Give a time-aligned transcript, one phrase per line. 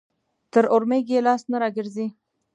[0.53, 2.07] تر اورمېږ يې لاس نه راګرځي.